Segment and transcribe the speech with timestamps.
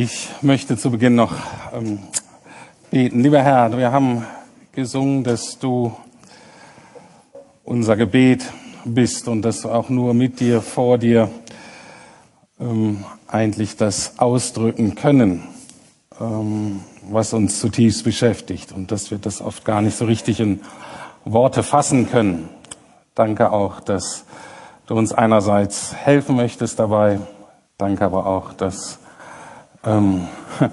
[0.00, 1.32] Ich möchte zu Beginn noch
[1.72, 1.98] ähm,
[2.88, 3.20] beten.
[3.20, 4.24] Lieber Herr, wir haben
[4.70, 5.92] gesungen, dass du
[7.64, 8.44] unser Gebet
[8.84, 11.28] bist und dass auch nur mit dir, vor dir
[12.60, 15.42] ähm, eigentlich das ausdrücken können,
[16.20, 16.78] ähm,
[17.10, 20.60] was uns zutiefst beschäftigt und dass wir das oft gar nicht so richtig in
[21.24, 22.48] Worte fassen können.
[23.16, 24.26] Danke auch, dass
[24.86, 27.18] du uns einerseits helfen möchtest dabei.
[27.78, 29.00] Danke aber auch, dass
[29.84, 30.28] ähm,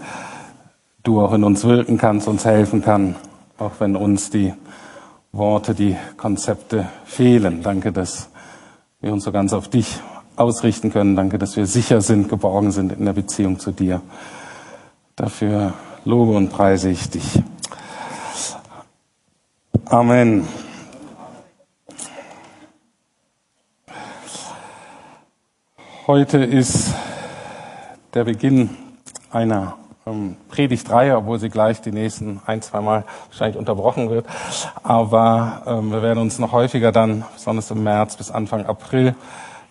[1.03, 3.15] du auch in uns wirken kannst, uns helfen kann,
[3.57, 4.53] auch wenn uns die
[5.31, 7.61] Worte, die Konzepte fehlen.
[7.61, 8.29] Danke, dass
[9.01, 9.99] wir uns so ganz auf dich
[10.35, 11.15] ausrichten können.
[11.15, 14.01] Danke, dass wir sicher sind, geborgen sind in der Beziehung zu dir.
[15.15, 17.41] Dafür lobe und preise ich dich.
[19.85, 20.47] Amen.
[26.07, 26.93] Heute ist
[28.13, 28.84] der Beginn
[29.35, 29.75] einer
[30.07, 34.25] ähm, Predigtreihe, obwohl sie gleich die nächsten ein, zwei Mal wahrscheinlich unterbrochen wird.
[34.81, 39.15] Aber ähm, wir werden uns noch häufiger dann, besonders im März bis Anfang April,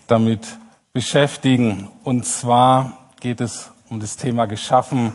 [0.06, 0.58] damit
[0.92, 1.88] beschäftigen.
[2.04, 5.12] Und zwar geht es um das Thema geschaffen,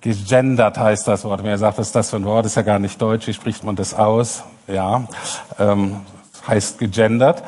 [0.00, 1.42] gegendert heißt das Wort.
[1.44, 2.46] Wer sagt, was ist das für ein Wort?
[2.46, 3.26] Ist ja gar nicht deutsch.
[3.26, 4.44] Wie spricht man das aus?
[4.66, 5.04] Ja,
[5.58, 6.00] ähm,
[6.46, 7.42] heißt gegendert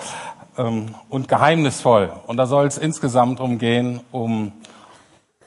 [0.59, 2.13] ähm, und geheimnisvoll.
[2.27, 4.53] Und da soll es insgesamt darum gehen, um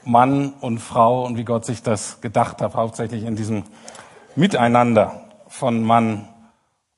[0.06, 3.64] Mann und Frau und wie Gott sich das gedacht hat, hauptsächlich in diesem
[4.36, 6.28] Miteinander von Mann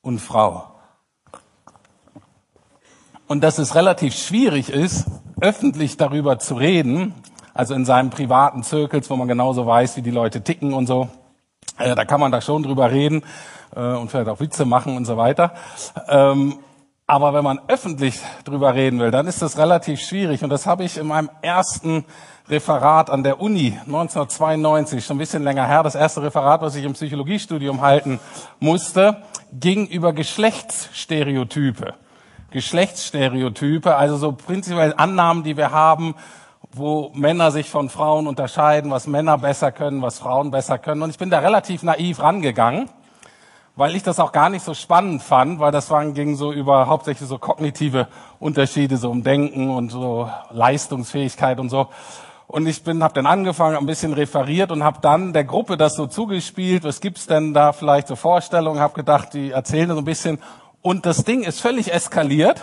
[0.02, 0.64] und Frau.
[3.28, 5.06] Und dass es relativ schwierig ist,
[5.40, 7.14] öffentlich darüber zu reden,
[7.54, 11.08] also in seinem privaten Zirkels, wo man genauso weiß, wie die Leute ticken und so,
[11.78, 13.22] äh, da kann man da schon drüber reden
[13.74, 15.54] äh, und vielleicht auch Witze machen und so weiter.
[16.08, 16.58] Ähm,
[17.06, 20.42] aber wenn man öffentlich drüber reden will, dann ist das relativ schwierig.
[20.42, 22.04] Und das habe ich in meinem ersten
[22.48, 26.84] Referat an der Uni 1992, schon ein bisschen länger her, das erste Referat, was ich
[26.84, 28.18] im Psychologiestudium halten
[28.58, 31.94] musste, ging über Geschlechtsstereotype.
[32.50, 36.14] Geschlechtsstereotype, also so prinzipiell Annahmen, die wir haben,
[36.72, 41.02] wo Männer sich von Frauen unterscheiden, was Männer besser können, was Frauen besser können.
[41.02, 42.88] Und ich bin da relativ naiv rangegangen
[43.76, 46.86] weil ich das auch gar nicht so spannend fand, weil das waren, ging so über
[46.86, 48.08] hauptsächlich so kognitive
[48.40, 51.88] Unterschiede, so um Denken und so Leistungsfähigkeit und so.
[52.46, 55.94] Und ich bin, habe dann angefangen, ein bisschen referiert und habe dann der Gruppe das
[55.94, 56.84] so zugespielt.
[56.84, 58.80] Was gibt's denn da vielleicht so Vorstellungen?
[58.80, 60.38] Habe gedacht, die erzählen so ein bisschen.
[60.80, 62.62] Und das Ding ist völlig eskaliert.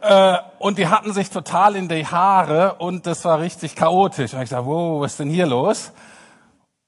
[0.00, 4.34] Äh, und die hatten sich total in die Haare und das war richtig chaotisch.
[4.34, 5.92] Und ich dachte, wow, was ist denn hier los?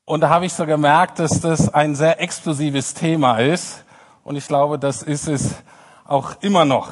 [0.09, 3.83] Und da habe ich so gemerkt, dass das ein sehr explosives Thema ist.
[4.22, 5.56] Und ich glaube, das ist es
[6.05, 6.91] auch immer noch.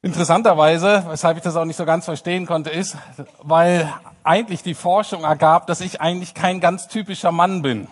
[0.00, 2.96] Interessanterweise, weshalb ich das auch nicht so ganz verstehen konnte, ist,
[3.42, 3.92] weil
[4.24, 7.88] eigentlich die Forschung ergab, dass ich eigentlich kein ganz typischer Mann bin.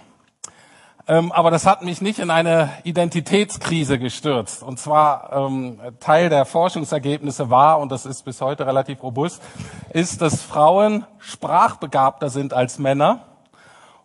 [1.07, 4.63] Ähm, aber das hat mich nicht in eine Identitätskrise gestürzt.
[4.63, 9.43] Und zwar ähm, Teil der Forschungsergebnisse war, und das ist bis heute relativ robust,
[9.91, 13.28] ist, dass Frauen sprachbegabter sind als Männer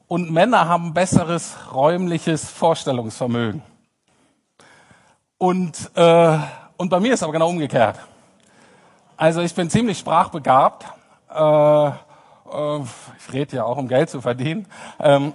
[0.08, 3.62] und Männer haben besseres räumliches Vorstellungsvermögen.
[5.38, 6.38] Und, äh,
[6.78, 8.00] und bei mir ist aber genau umgekehrt.
[9.18, 10.86] Also ich bin ziemlich sprachbegabt.
[11.34, 11.92] Äh, äh,
[13.20, 14.68] ich rede ja auch, um Geld zu verdienen.
[15.00, 15.34] Ähm,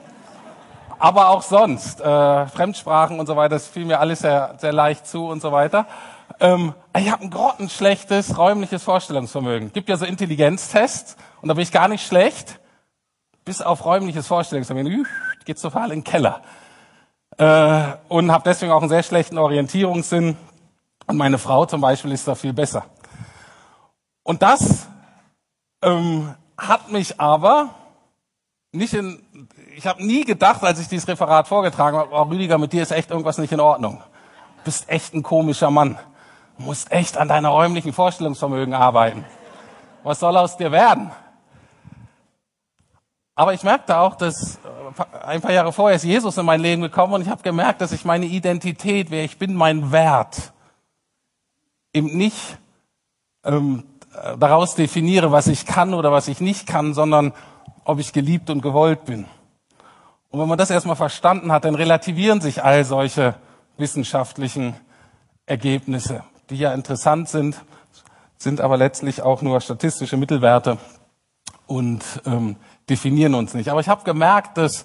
[0.98, 5.06] aber auch sonst, äh, Fremdsprachen und so weiter, das fiel mir alles sehr, sehr leicht
[5.06, 5.86] zu und so weiter.
[6.40, 9.72] Ähm, ich habe ein grottenschlechtes räumliches Vorstellungsvermögen.
[9.72, 12.58] Gibt ja so Intelligenztests und da bin ich gar nicht schlecht
[13.48, 15.06] bis auf räumliches Vorstellungsvermögen,
[15.46, 16.42] geht total in den Keller.
[17.38, 20.36] Äh, und habe deswegen auch einen sehr schlechten Orientierungssinn.
[21.06, 22.84] Und meine Frau zum Beispiel ist da viel besser.
[24.22, 24.86] Und das
[25.80, 27.70] ähm, hat mich aber
[28.72, 29.26] nicht in,
[29.74, 32.92] ich habe nie gedacht, als ich dieses Referat vorgetragen habe, oh Rüdiger, mit dir ist
[32.92, 34.02] echt irgendwas nicht in Ordnung.
[34.58, 35.98] Du bist echt ein komischer Mann.
[36.58, 39.24] Du musst echt an deiner räumlichen Vorstellungsvermögen arbeiten.
[40.02, 41.12] Was soll aus dir werden?
[43.38, 46.82] Aber ich merkte auch, dass äh, ein paar Jahre vorher ist Jesus in mein Leben
[46.82, 50.52] gekommen und ich habe gemerkt, dass ich meine Identität, wer ich bin, mein Wert,
[51.92, 52.58] eben nicht
[53.44, 53.84] ähm,
[54.40, 57.32] daraus definiere, was ich kann oder was ich nicht kann, sondern
[57.84, 59.26] ob ich geliebt und gewollt bin.
[60.30, 63.36] Und wenn man das erstmal verstanden hat, dann relativieren sich all solche
[63.76, 64.74] wissenschaftlichen
[65.46, 67.56] Ergebnisse, die ja interessant sind,
[68.36, 70.76] sind aber letztlich auch nur statistische Mittelwerte
[71.68, 72.56] und ähm,
[72.88, 73.68] definieren uns nicht.
[73.68, 74.84] Aber ich habe gemerkt, dass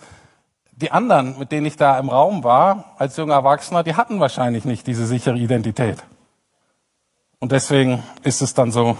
[0.71, 4.65] die anderen, mit denen ich da im Raum war, als junger Erwachsener, die hatten wahrscheinlich
[4.65, 6.03] nicht diese sichere Identität.
[7.39, 8.97] Und deswegen ist es dann so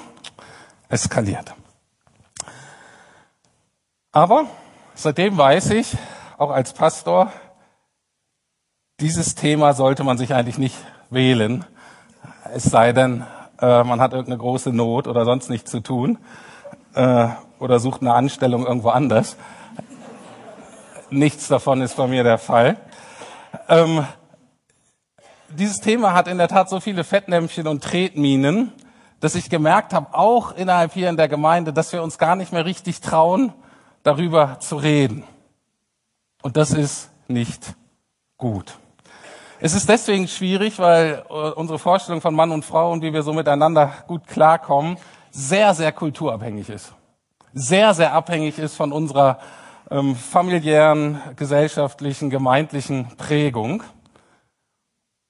[0.89, 1.53] eskaliert.
[4.11, 4.45] Aber
[4.94, 5.97] seitdem weiß ich,
[6.38, 7.31] auch als Pastor,
[9.00, 10.75] dieses Thema sollte man sich eigentlich nicht
[11.09, 11.65] wählen,
[12.53, 13.25] es sei denn,
[13.59, 16.19] äh, man hat irgendeine große Not oder sonst nichts zu tun
[16.95, 17.28] äh,
[17.60, 19.38] oder sucht eine Anstellung irgendwo anders.
[21.10, 22.78] Nichts davon ist bei mir der Fall.
[23.69, 24.06] Ähm,
[25.50, 28.72] dieses Thema hat in der Tat so viele Fettnäpfchen und Tretminen,
[29.19, 32.51] dass ich gemerkt habe, auch innerhalb hier in der Gemeinde, dass wir uns gar nicht
[32.51, 33.54] mehr richtig trauen,
[34.01, 35.24] darüber zu reden.
[36.42, 37.75] Und das ist nicht
[38.38, 38.74] gut.
[39.60, 43.24] Es ist deswegen schwierig, weil äh, unsere Vorstellung von Mann und Frau und wie wir
[43.24, 44.98] so miteinander gut klarkommen,
[45.33, 46.94] sehr, sehr kulturabhängig ist.
[47.53, 49.39] Sehr, sehr abhängig ist von unserer
[49.89, 53.83] ähm, familiären, gesellschaftlichen, gemeindlichen Prägung.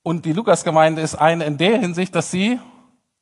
[0.03, 2.59] Und die Lukasgemeinde ist eine in der Hinsicht, dass sie,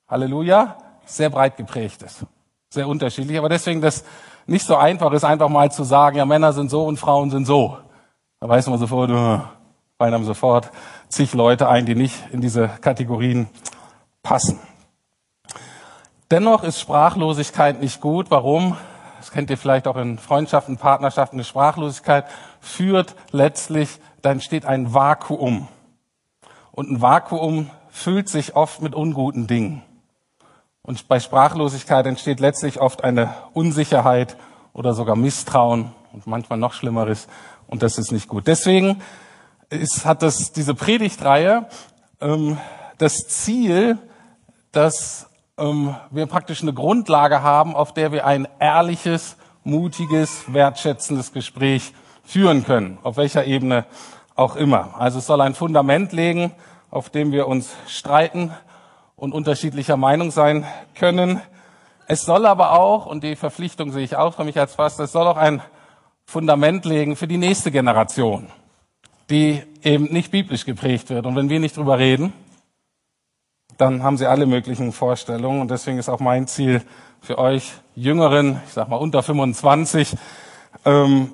[0.07, 2.25] Halleluja, sehr breit geprägt ist.
[2.69, 4.04] Sehr unterschiedlich, aber deswegen das
[4.48, 7.45] nicht so einfach ist, einfach mal zu sagen, ja, Männer sind so und Frauen sind
[7.45, 7.77] so.
[8.39, 9.39] Da weiß man sofort, uh,
[10.00, 10.72] fallen sofort
[11.10, 13.48] zig Leute ein, die nicht in diese Kategorien
[14.24, 14.60] passen.
[16.31, 18.31] Dennoch ist Sprachlosigkeit nicht gut.
[18.31, 18.78] Warum?
[19.18, 21.36] Das kennt ihr vielleicht auch in Freundschaften, Partnerschaften.
[21.36, 22.24] Eine Sprachlosigkeit
[22.62, 25.68] führt letztlich, da entsteht ein Vakuum.
[26.72, 29.83] Und ein Vakuum füllt sich oft mit unguten Dingen.
[30.83, 34.38] Und bei Sprachlosigkeit entsteht letztlich oft eine Unsicherheit
[34.72, 37.27] oder sogar Misstrauen und manchmal noch Schlimmeres.
[37.68, 38.48] Und das ist nicht gut.
[38.48, 39.01] Deswegen
[39.69, 41.68] ist, hat das, diese Predigtreihe
[42.22, 42.57] ähm,
[42.98, 43.98] das Ziel,
[44.72, 45.27] dass
[45.57, 51.94] ähm, wir praktisch eine Grundlage haben, auf der wir ein ehrliches, mutiges, wertschätzendes Gespräch
[52.24, 53.86] führen können, auf welcher Ebene
[54.36, 54.95] auch immer.
[55.00, 56.51] Also es soll ein Fundament legen,
[56.89, 58.51] auf dem wir uns streiten
[59.15, 60.65] und unterschiedlicher Meinung sein
[60.95, 61.42] können.
[62.07, 65.12] Es soll aber auch, und die Verpflichtung sehe ich auch für mich als Pastor, es
[65.12, 65.62] soll auch ein
[66.25, 68.48] Fundament legen für die nächste Generation,
[69.30, 71.25] die eben nicht biblisch geprägt wird.
[71.25, 72.33] Und wenn wir nicht drüber reden,
[73.81, 75.62] dann haben sie alle möglichen Vorstellungen.
[75.62, 76.81] Und deswegen ist auch mein Ziel
[77.19, 80.16] für euch Jüngeren, ich sag mal unter 25,
[80.86, 81.33] ähm,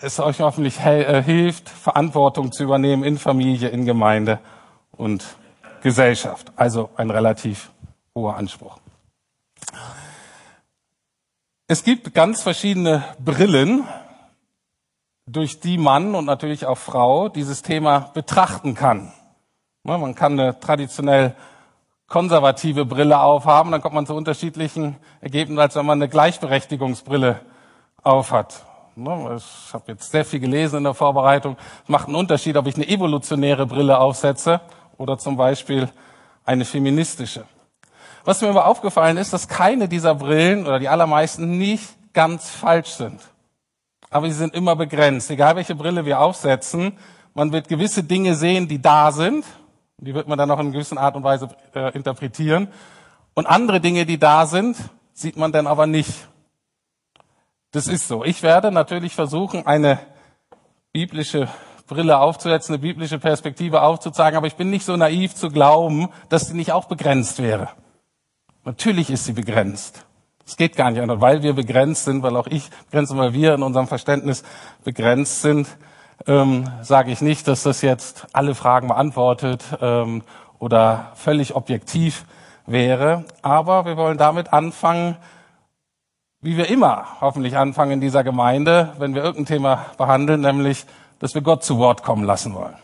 [0.00, 4.38] es euch hoffentlich äh, hilft, Verantwortung zu übernehmen in Familie, in Gemeinde
[4.92, 5.24] und
[5.82, 6.52] Gesellschaft.
[6.56, 7.70] Also ein relativ
[8.14, 8.78] hoher Anspruch.
[11.66, 13.84] Es gibt ganz verschiedene Brillen,
[15.26, 19.12] durch die Mann und natürlich auch Frau dieses Thema betrachten kann.
[19.84, 21.34] Man kann eine traditionell
[22.06, 27.40] konservative Brille aufhaben, dann kommt man zu unterschiedlichen Ergebnissen, als wenn man eine Gleichberechtigungsbrille
[28.02, 28.64] aufhat.
[28.94, 31.56] Ne, ich habe jetzt sehr viel gelesen in der Vorbereitung.
[31.82, 34.60] Es macht einen Unterschied, ob ich eine evolutionäre Brille aufsetze
[34.98, 35.88] oder zum Beispiel
[36.44, 37.44] eine feministische.
[38.24, 42.90] Was mir aber aufgefallen ist, dass keine dieser Brillen oder die allermeisten nicht ganz falsch
[42.90, 43.20] sind.
[44.10, 45.30] Aber sie sind immer begrenzt.
[45.30, 46.98] Egal welche Brille wir aufsetzen,
[47.34, 49.44] man wird gewisse Dinge sehen, die da sind.
[50.02, 52.68] Die wird man dann auch in gewisser Art und Weise äh, interpretieren.
[53.34, 54.76] Und andere Dinge, die da sind,
[55.12, 56.12] sieht man dann aber nicht.
[57.70, 58.24] Das ist so.
[58.24, 60.00] Ich werde natürlich versuchen, eine
[60.92, 61.48] biblische
[61.86, 66.48] Brille aufzusetzen, eine biblische Perspektive aufzuzeigen, aber ich bin nicht so naiv zu glauben, dass
[66.48, 67.68] sie nicht auch begrenzt wäre.
[68.64, 70.04] Natürlich ist sie begrenzt.
[70.44, 73.54] Es geht gar nicht anders, weil wir begrenzt sind, weil auch ich begrenzt, weil wir
[73.54, 74.42] in unserem Verständnis
[74.82, 75.68] begrenzt sind,
[76.26, 80.22] ähm, sage ich nicht, dass das jetzt alle Fragen beantwortet ähm,
[80.58, 82.24] oder völlig objektiv
[82.66, 83.24] wäre.
[83.42, 85.16] Aber wir wollen damit anfangen,
[86.40, 90.86] wie wir immer hoffentlich anfangen in dieser Gemeinde, wenn wir irgendein Thema behandeln, nämlich,
[91.18, 92.76] dass wir Gott zu Wort kommen lassen wollen.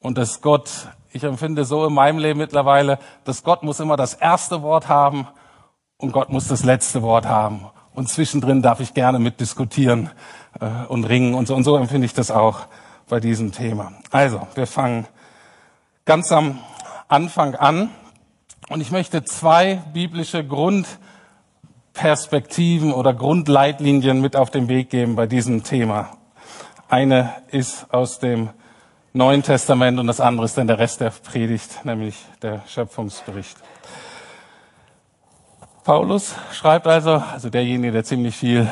[0.00, 4.14] Und dass Gott, ich empfinde so in meinem Leben mittlerweile, dass Gott muss immer das
[4.14, 5.28] erste Wort haben
[5.98, 7.66] und Gott muss das letzte Wort haben.
[7.94, 10.10] Und zwischendrin darf ich gerne mitdiskutieren
[10.60, 11.54] äh, und ringen und so.
[11.54, 12.66] Und so empfinde ich das auch
[13.08, 13.92] bei diesem Thema.
[14.10, 15.06] Also, wir fangen
[16.04, 16.58] ganz am
[17.08, 17.90] Anfang an.
[18.68, 20.86] Und ich möchte zwei biblische Grund
[21.92, 26.10] Perspektiven oder Grundleitlinien mit auf den Weg geben bei diesem Thema.
[26.88, 28.50] Eine ist aus dem
[29.14, 33.56] Neuen Testament und das andere ist dann der Rest der Predigt, nämlich der Schöpfungsbericht.
[35.84, 38.68] Paulus schreibt also, also derjenige, der ziemlich viel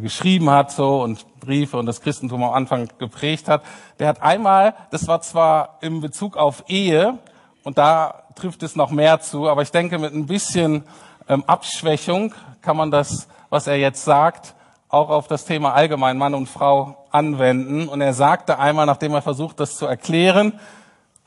[0.00, 3.62] geschrieben hat so und Briefe und das Christentum am Anfang geprägt hat,
[3.98, 7.18] der hat einmal, das war zwar im Bezug auf Ehe
[7.64, 10.84] und da trifft es noch mehr zu, aber ich denke mit ein bisschen
[11.28, 14.54] ähm, Abschwächung kann man das, was er jetzt sagt,
[14.88, 17.88] auch auf das Thema allgemein Mann und Frau anwenden.
[17.88, 20.58] Und er sagte einmal, nachdem er versucht, das zu erklären,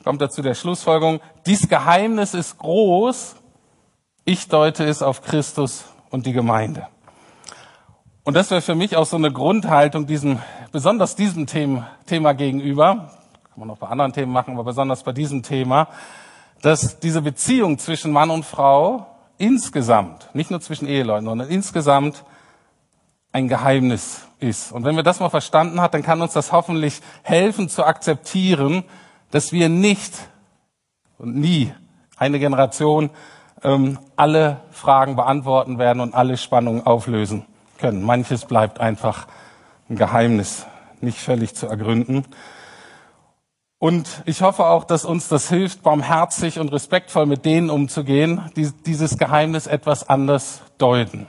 [0.03, 3.35] kommt er zu der Schlussfolgerung, dies Geheimnis ist groß,
[4.25, 6.87] ich deute es auf Christus und die Gemeinde.
[8.23, 10.37] Und das wäre für mich auch so eine Grundhaltung diesem,
[10.71, 13.09] besonders diesem Thema, Thema gegenüber.
[13.49, 15.87] Kann man auch bei anderen Themen machen, aber besonders bei diesem Thema,
[16.61, 19.07] dass diese Beziehung zwischen Mann und Frau
[19.39, 22.23] insgesamt, nicht nur zwischen Eheleuten, sondern insgesamt
[23.31, 24.71] ein Geheimnis ist.
[24.71, 28.83] Und wenn wir das mal verstanden hat, dann kann uns das hoffentlich helfen zu akzeptieren,
[29.31, 30.13] dass wir nicht
[31.17, 31.73] und nie
[32.17, 33.09] eine Generation
[33.63, 37.47] ähm, alle Fragen beantworten werden und alle Spannungen auflösen
[37.81, 38.03] können.
[38.03, 39.27] Manches bleibt einfach
[39.89, 40.65] ein Geheimnis,
[41.01, 42.25] nicht völlig zu ergründen.
[43.79, 48.71] Und ich hoffe auch, dass uns das hilft, barmherzig und respektvoll mit denen umzugehen, die
[48.85, 51.25] dieses Geheimnis etwas anders deuten.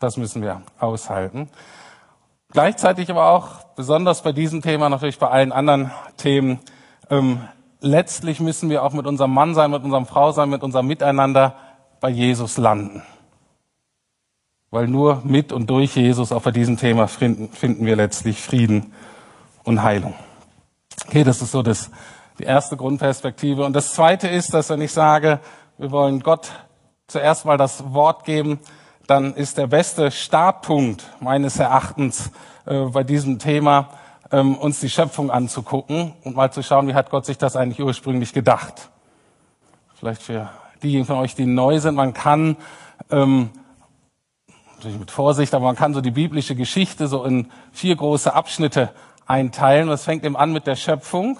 [0.00, 1.50] Das müssen wir aushalten.
[2.52, 6.60] Gleichzeitig aber auch, besonders bei diesem Thema, natürlich bei allen anderen Themen,
[7.10, 7.42] ähm,
[7.80, 11.54] letztlich müssen wir auch mit unserem Mann sein, mit unserem Frau sein, mit unserem Miteinander
[12.00, 13.02] bei Jesus landen.
[14.70, 18.92] Weil nur mit und durch Jesus auch bei diesem Thema finden, finden wir letztlich Frieden
[19.64, 20.14] und Heilung.
[21.06, 21.90] Okay, das ist so das,
[22.38, 23.64] die erste Grundperspektive.
[23.64, 25.40] Und das zweite ist, dass wenn ich sage,
[25.78, 26.50] wir wollen Gott
[27.06, 28.58] zuerst mal das Wort geben,
[29.06, 32.32] dann ist der beste Startpunkt meines Erachtens
[32.66, 33.90] äh, bei diesem Thema,
[34.32, 37.80] ähm, uns die Schöpfung anzugucken und mal zu schauen, wie hat Gott sich das eigentlich
[37.80, 38.90] ursprünglich gedacht.
[39.94, 40.50] Vielleicht für
[40.82, 42.56] diejenigen von euch, die neu sind, man kann
[43.10, 43.50] ähm,
[44.76, 48.90] natürlich mit Vorsicht, aber man kann so die biblische Geschichte so in vier große Abschnitte
[49.26, 49.88] einteilen.
[49.88, 51.38] Das fängt eben an mit der Schöpfung.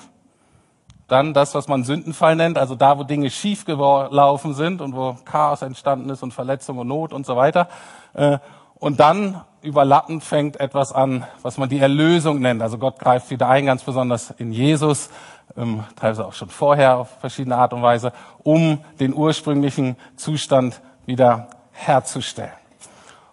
[1.07, 5.17] Dann das, was man Sündenfall nennt, also da, wo Dinge schief gelaufen sind und wo
[5.25, 7.69] Chaos entstanden ist und Verletzung und Not und so weiter.
[8.15, 8.39] Äh,
[8.75, 12.61] und dann überlappend fängt etwas an, was man die Erlösung nennt.
[12.61, 15.11] Also Gott greift wieder ein, ganz besonders in Jesus,
[15.57, 18.13] ähm, teilweise auch schon vorher auf verschiedene Art und Weise,
[18.43, 22.66] um den ursprünglichen Zustand wieder herzustellen.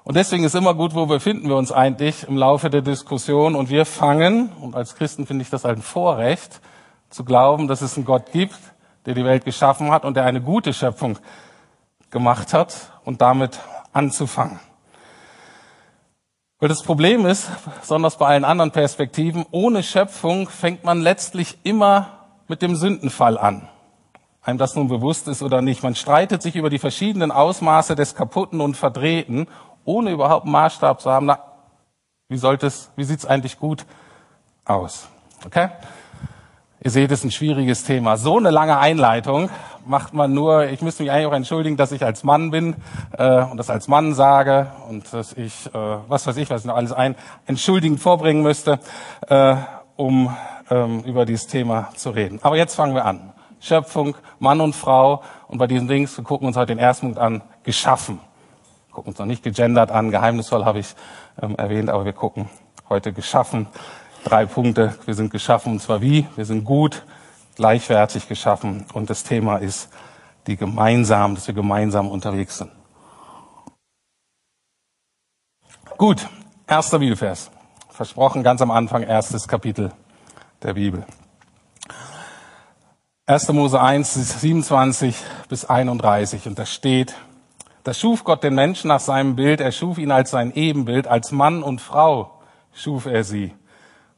[0.04, 3.56] Und deswegen ist immer gut, wo befinden wir uns eigentlich im Laufe der Diskussion.
[3.56, 6.60] Und wir fangen, und als Christen finde ich das ein Vorrecht,
[7.10, 8.58] zu glauben, dass es einen Gott gibt,
[9.06, 11.18] der die Welt geschaffen hat und der eine gute Schöpfung
[12.10, 13.60] gemacht hat und damit
[13.94, 14.60] anzufangen.
[16.60, 17.50] Weil das Problem ist,
[17.82, 22.08] besonders bei allen anderen Perspektiven, ohne Schöpfung fängt man letztlich immer
[22.48, 23.68] mit dem Sündenfall an.
[24.42, 25.84] Einem das nun bewusst ist oder nicht.
[25.84, 29.48] Man streitet sich über die verschiedenen Ausmaße des Kaputten und Verdrehten
[29.86, 31.40] ohne überhaupt einen Maßstab zu haben, na,
[32.30, 33.86] wie sollte es, wie sieht's eigentlich gut
[34.66, 35.08] aus?
[35.46, 35.70] Okay?
[36.86, 38.18] Ihr seht, es ist ein schwieriges Thema.
[38.18, 39.50] So eine lange Einleitung
[39.86, 42.76] macht man nur, ich müsste mich eigentlich auch entschuldigen, dass ich als Mann bin
[43.18, 45.72] äh, und das als Mann sage und dass ich, äh,
[46.08, 48.80] was weiß ich, was ich noch alles ein, entschuldigend vorbringen müsste,
[49.30, 49.56] äh,
[49.96, 50.36] um
[50.70, 52.40] ähm, über dieses Thema zu reden.
[52.42, 53.32] Aber jetzt fangen wir an.
[53.62, 57.20] Schöpfung, Mann und Frau und bei diesen Dings, wir gucken uns heute den ersten Punkt
[57.20, 58.20] an, geschaffen
[58.94, 60.96] gucken uns noch nicht gegendert an, geheimnisvoll habe ich
[61.42, 62.50] ähm, erwähnt, aber wir gucken
[62.90, 63.68] heute geschaffen.
[64.24, 64.96] Drei Punkte.
[65.06, 66.28] Wir sind geschaffen und zwar wie?
[66.36, 67.04] Wir sind gut,
[67.56, 69.90] gleichwertig geschaffen und das Thema ist
[70.48, 72.72] die gemeinsam, dass wir gemeinsam unterwegs sind.
[75.98, 76.28] Gut,
[76.68, 77.50] erster Bibelvers.
[77.90, 79.92] Versprochen ganz am Anfang, erstes Kapitel
[80.62, 81.06] der Bibel.
[83.26, 83.48] 1.
[83.50, 85.16] Mose 1, 27
[85.48, 87.16] bis 31 und da steht,
[87.84, 91.32] da schuf Gott den Menschen nach seinem Bild, er schuf ihn als sein Ebenbild, als
[91.32, 92.40] Mann und Frau
[92.74, 93.54] schuf er sie.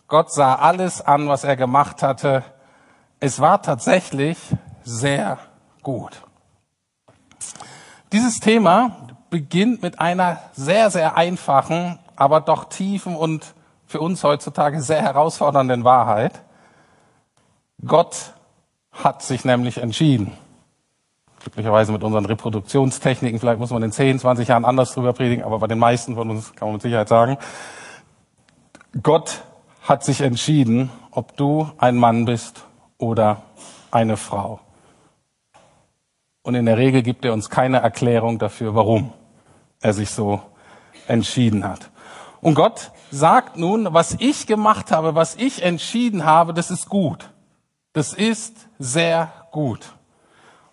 [0.07, 2.43] Gott sah alles an, was er gemacht hatte.
[3.19, 4.38] Es war tatsächlich
[4.84, 5.39] sehr
[5.81, 6.22] gut.
[8.12, 13.55] Dieses Thema beginnt mit einer sehr, sehr einfachen, aber doch tiefen und
[13.88, 16.43] für uns heutzutage sehr herausfordernden Wahrheit.
[17.84, 18.34] Gott
[18.91, 20.38] hat sich nämlich entschieden
[21.46, 25.60] glücklicherweise mit unseren Reproduktionstechniken, vielleicht muss man in 10, 20 Jahren anders drüber predigen, aber
[25.60, 27.38] bei den meisten von uns kann man mit Sicherheit sagen,
[29.04, 29.44] Gott
[29.84, 32.66] hat sich entschieden, ob du ein Mann bist
[32.98, 33.44] oder
[33.92, 34.60] eine Frau.
[36.42, 39.14] Und in der Regel gibt er uns keine Erklärung dafür, warum
[39.82, 40.42] er sich so
[41.08, 41.92] entschieden hat.
[42.42, 47.30] Und Gott sagt nun, was ich gemacht habe, was ich entschieden habe, das ist gut.
[47.94, 49.94] Das ist sehr gut.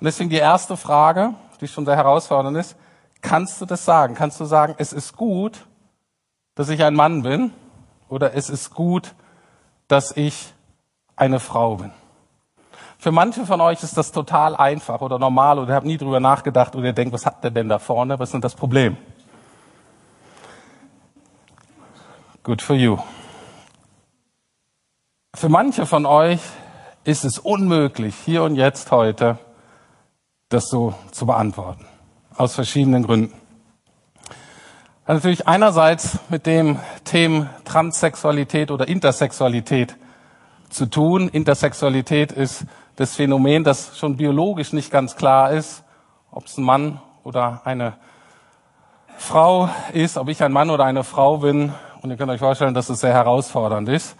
[0.03, 2.75] Und deswegen die erste Frage, die schon sehr herausfordernd ist,
[3.21, 4.17] kannst du das sagen?
[4.17, 5.65] Kannst du sagen, es ist gut,
[6.57, 7.53] dass ich ein Mann bin
[8.09, 9.15] oder es ist gut,
[9.87, 10.55] dass ich
[11.15, 11.93] eine Frau bin?
[12.99, 16.19] Für manche von euch ist das total einfach oder normal oder ihr habt nie drüber
[16.19, 18.19] nachgedacht oder ihr denkt, was hat der denn da vorne?
[18.19, 18.97] Was ist denn das Problem?
[22.43, 22.99] Good for you.
[25.33, 26.41] Für manche von euch
[27.05, 29.39] ist es unmöglich, hier und jetzt heute
[30.53, 31.87] das so zu beantworten.
[32.37, 33.33] Aus verschiedenen Gründen.
[35.05, 39.97] Hat natürlich einerseits mit dem Themen Transsexualität oder Intersexualität
[40.69, 41.29] zu tun.
[41.29, 42.67] Intersexualität ist
[42.97, 45.83] das Phänomen, das schon biologisch nicht ganz klar ist,
[46.31, 47.95] ob es ein Mann oder eine
[49.17, 51.73] Frau ist, ob ich ein Mann oder eine Frau bin.
[52.03, 54.17] Und ihr könnt euch vorstellen, dass es sehr herausfordernd ist,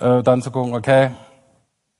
[0.00, 1.10] äh, dann zu gucken, okay,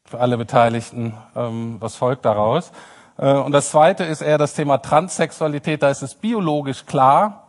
[0.04, 2.72] für alle Beteiligten, ähm, was folgt daraus.
[3.18, 5.82] Äh, und das Zweite ist eher das Thema Transsexualität.
[5.82, 7.44] Da ist es biologisch klar,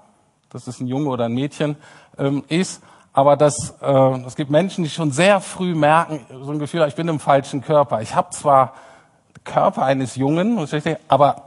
[0.49, 1.75] dass es ein Junge oder ein Mädchen
[2.17, 2.81] ähm, ist.
[3.13, 6.95] Aber das, äh, es gibt Menschen, die schon sehr früh merken, so ein Gefühl, ich
[6.95, 8.01] bin im falschen Körper.
[8.01, 8.73] Ich habe zwar
[9.43, 10.59] Körper eines Jungen,
[11.07, 11.43] aber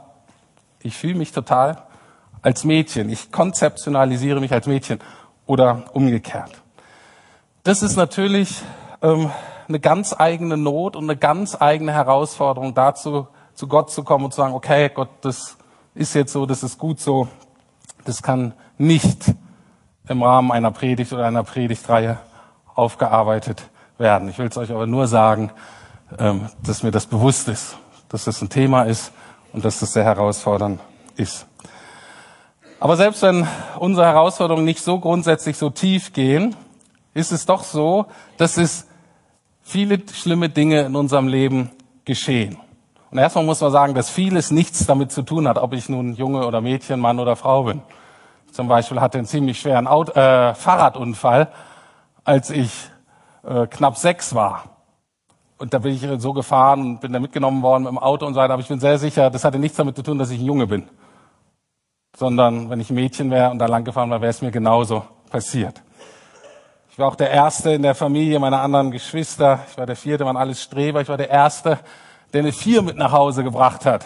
[0.81, 1.83] ich fühle mich total
[2.41, 3.09] als Mädchen.
[3.09, 4.99] Ich konzeptionalisiere mich als Mädchen
[5.45, 6.51] oder umgekehrt.
[7.63, 8.61] Das ist natürlich
[9.01, 9.31] ähm,
[9.67, 14.31] eine ganz eigene Not und eine ganz eigene Herausforderung dazu, zu Gott zu kommen und
[14.31, 15.57] zu sagen, okay, Gott, das
[15.93, 17.27] ist jetzt so, das ist gut so.
[18.05, 19.33] Das kann nicht
[20.07, 22.19] im Rahmen einer Predigt oder einer Predigtreihe
[22.73, 23.63] aufgearbeitet
[23.97, 24.29] werden.
[24.29, 25.51] Ich will es euch aber nur sagen,
[26.17, 27.77] ähm, dass mir das bewusst ist,
[28.09, 29.11] dass das ein Thema ist
[29.53, 30.79] und dass das sehr herausfordernd
[31.15, 31.45] ist.
[32.79, 36.55] Aber selbst wenn unsere Herausforderungen nicht so grundsätzlich so tief gehen,
[37.13, 38.87] ist es doch so, dass es
[39.61, 41.69] viele schlimme Dinge in unserem Leben
[42.05, 42.57] geschehen.
[43.11, 46.15] Und erstmal muss man sagen, dass vieles nichts damit zu tun hat, ob ich nun
[46.15, 47.81] Junge oder Mädchen, Mann oder Frau bin.
[48.51, 51.49] Zum Beispiel hatte einen ziemlich schweren Auto, äh, Fahrradunfall,
[52.23, 52.71] als ich
[53.43, 54.63] äh, knapp sechs war.
[55.57, 58.33] Und da bin ich so gefahren und bin da mitgenommen worden mit dem Auto und
[58.33, 58.53] so weiter.
[58.53, 60.67] Aber ich bin sehr sicher, das hatte nichts damit zu tun, dass ich ein Junge
[60.67, 60.87] bin
[62.17, 65.03] sondern wenn ich ein Mädchen wäre und da lang gefahren wäre, wäre es mir genauso
[65.29, 65.81] passiert.
[66.91, 69.61] Ich war auch der Erste in der Familie meiner anderen Geschwister.
[69.69, 71.01] Ich war der Vierte, waren alles Streber.
[71.01, 71.79] Ich war der Erste,
[72.33, 74.05] der eine Vier mit nach Hause gebracht hat.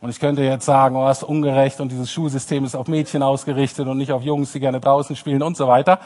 [0.00, 3.22] Und ich könnte jetzt sagen, oh, das ist ungerecht und dieses Schulsystem ist auf Mädchen
[3.22, 6.00] ausgerichtet und nicht auf Jungs, die gerne draußen spielen und so weiter.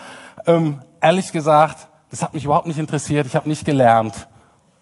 [0.46, 3.26] Ähm, ehrlich gesagt, das hat mich überhaupt nicht interessiert.
[3.26, 4.28] Ich habe nicht gelernt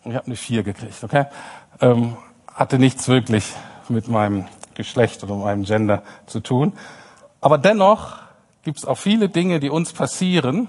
[0.02, 1.04] und ich habe eine Vier gekriegt.
[1.04, 1.26] Okay,
[1.80, 2.16] ähm,
[2.52, 3.52] hatte nichts wirklich
[3.88, 6.72] mit meinem Geschlecht oder um einem Gender zu tun.
[7.40, 8.16] Aber dennoch
[8.62, 10.68] gibt es auch viele Dinge, die uns passieren,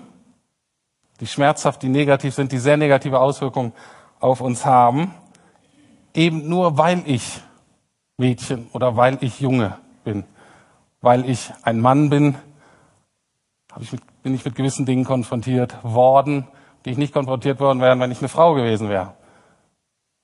[1.20, 3.74] die schmerzhaft, die negativ sind, die sehr negative Auswirkungen
[4.20, 5.14] auf uns haben,
[6.16, 7.42] eben nur weil ich
[8.18, 10.24] Mädchen oder weil ich Junge bin,
[11.02, 12.36] weil ich ein Mann bin,
[14.24, 16.48] bin ich mit gewissen Dingen konfrontiert worden,
[16.86, 19.14] die ich nicht konfrontiert worden wären, wenn ich eine Frau gewesen wäre.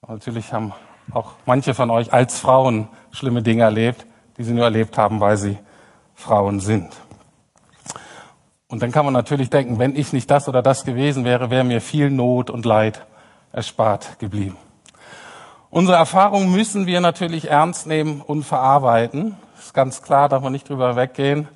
[0.07, 0.73] Natürlich haben
[1.11, 4.05] auch manche von euch als Frauen schlimme Dinge erlebt,
[4.37, 5.57] die sie nur erlebt haben, weil sie
[6.15, 6.89] Frauen sind.
[8.67, 11.65] Und dann kann man natürlich denken, wenn ich nicht das oder das gewesen wäre, wäre
[11.65, 13.05] mir viel Not und Leid
[13.51, 14.55] erspart geblieben.
[15.71, 19.37] Unsere Erfahrungen müssen wir natürlich ernst nehmen und verarbeiten.
[19.57, 21.47] Ist ganz klar, darf man nicht drüber weggehen.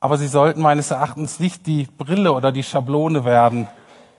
[0.00, 3.68] Aber sie sollten meines Erachtens nicht die Brille oder die Schablone werden,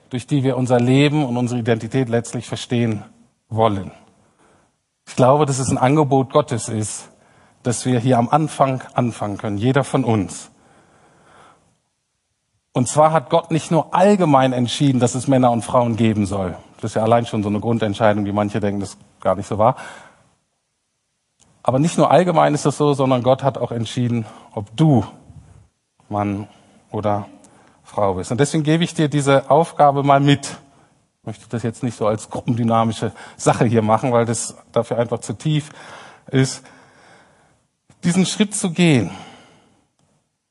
[0.08, 3.04] durch die wir unser Leben und unsere Identität letztlich verstehen
[3.50, 3.90] wollen.
[5.06, 7.10] Ich glaube, dass es ein Angebot Gottes ist,
[7.62, 10.50] dass wir hier am Anfang anfangen können, jeder von uns.
[12.72, 16.56] Und zwar hat Gott nicht nur allgemein entschieden, dass es Männer und Frauen geben soll.
[16.80, 19.58] Das ist ja allein schon so eine Grundentscheidung, die manche denken, das gar nicht so
[19.58, 19.76] war.
[21.62, 25.04] Aber nicht nur allgemein ist das so, sondern Gott hat auch entschieden, ob du
[26.08, 26.46] Mann
[26.92, 27.26] oder
[27.82, 28.30] Frau bist.
[28.30, 30.58] Und deswegen gebe ich dir diese Aufgabe mal mit
[31.26, 35.32] möchte das jetzt nicht so als gruppendynamische Sache hier machen, weil das dafür einfach zu
[35.32, 35.70] tief
[36.30, 36.64] ist.
[38.04, 39.10] Diesen Schritt zu gehen,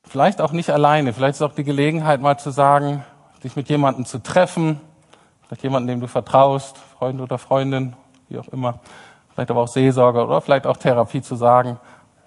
[0.03, 3.05] vielleicht auch nicht alleine, vielleicht ist auch die Gelegenheit mal zu sagen,
[3.43, 4.81] dich mit jemandem zu treffen,
[5.43, 7.95] vielleicht jemanden, dem du vertraust, Freund oder Freundin,
[8.36, 8.80] wie auch immer,
[9.34, 11.80] vielleicht aber auch Seelsorger oder vielleicht auch Therapie zu sagen,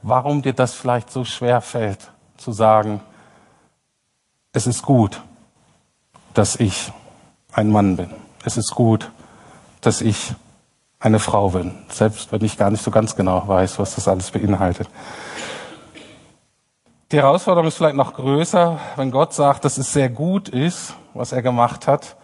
[0.02, 3.00] warum dir das vielleicht so schwer fällt, zu sagen,
[4.52, 5.22] es ist gut,
[6.34, 6.92] dass ich
[7.52, 8.10] ein Mann bin
[8.44, 9.10] es ist gut,
[9.80, 10.32] dass ich
[11.00, 14.30] eine Frau bin, selbst wenn ich gar nicht so ganz genau weiß, was das alles
[14.30, 14.88] beinhaltet.
[17.12, 21.32] Die Herausforderung ist vielleicht noch größer, wenn Gott sagt, dass es sehr gut ist, was
[21.32, 22.16] er gemacht hat,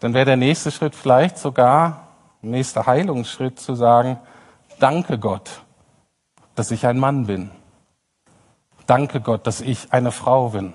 [0.00, 2.08] dann wäre der nächste Schritt vielleicht sogar,
[2.50, 4.18] nächster Heilungsschritt zu sagen,
[4.78, 5.62] danke Gott,
[6.54, 7.50] dass ich ein Mann bin.
[8.86, 10.74] Danke Gott, dass ich eine Frau bin.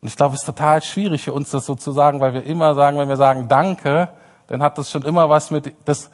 [0.00, 2.44] Und ich glaube, es ist total schwierig für uns, das so zu sagen, weil wir
[2.44, 4.08] immer sagen, wenn wir sagen Danke,
[4.48, 6.10] dann hat das schon immer was mit, das,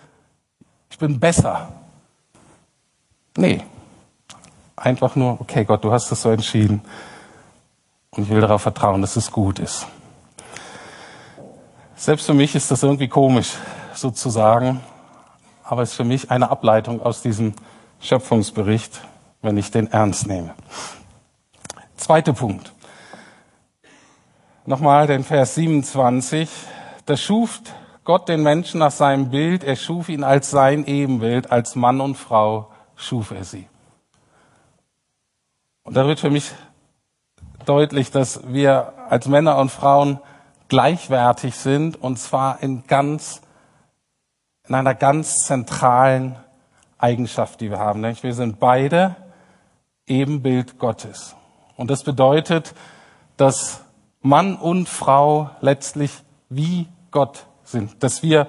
[0.91, 1.69] ich bin besser.
[3.37, 3.65] Nee.
[4.77, 6.83] Einfach nur, okay, Gott, du hast das so entschieden.
[8.11, 9.87] Und ich will darauf vertrauen, dass es gut ist.
[11.97, 13.55] Selbst für mich ist das irgendwie komisch,
[13.95, 14.81] sozusagen.
[15.65, 17.55] Aber es ist für mich eine Ableitung aus diesem
[18.01, 19.01] Schöpfungsbericht,
[19.43, 20.55] wenn ich den ernst nehme.
[21.97, 22.73] Zweiter Punkt.
[24.67, 26.49] nochmal den Vers 27.
[27.07, 27.61] Da schuf
[28.05, 32.17] Gott den Menschen nach seinem Bild, er schuf ihn als sein Ebenbild, als Mann und
[32.17, 33.67] Frau schuf er sie.
[35.85, 36.53] Und da wird für mich
[37.65, 40.21] deutlich, dass wir als Männer und Frauen
[40.69, 43.41] gleichwertig sind und zwar in ganz,
[44.69, 46.37] in einer ganz zentralen
[46.99, 48.03] Eigenschaft, die wir haben.
[48.03, 49.17] Wir sind beide
[50.07, 51.35] Ebenbild Gottes.
[51.77, 52.75] Und das bedeutet,
[53.37, 53.81] dass
[54.21, 56.13] Mann und Frau letztlich
[56.49, 58.49] wie Gott sind, dass wir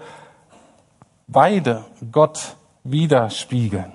[1.27, 3.93] beide Gott widerspiegeln.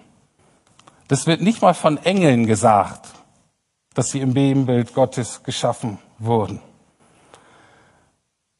[1.08, 3.08] Das wird nicht mal von Engeln gesagt,
[3.94, 6.60] dass sie im Ebenbild Gottes geschaffen wurden.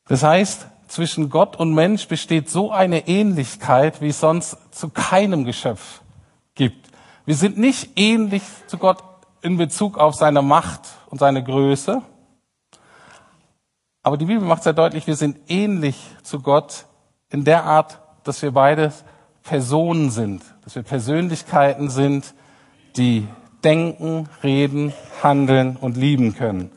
[0.06, 5.44] Das heißt, zwischen Gott und Mensch besteht so eine Ähnlichkeit, wie es sonst zu keinem
[5.44, 6.02] Geschöpf
[6.54, 6.88] gibt.
[7.26, 9.02] Wir sind nicht ähnlich zu Gott
[9.42, 12.02] in Bezug auf seine Macht und seine Größe,
[14.04, 16.84] aber die Bibel macht sehr deutlich, wir sind ähnlich zu Gott
[17.30, 18.92] in der Art, dass wir beide
[19.42, 22.34] Personen sind, dass wir Persönlichkeiten sind,
[22.96, 23.26] die
[23.64, 26.70] denken, reden, handeln und lieben können.